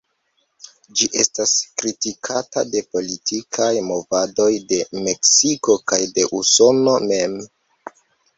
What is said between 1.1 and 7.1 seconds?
estas kritikata de politikaj movadoj de Meksiko kaj de Usono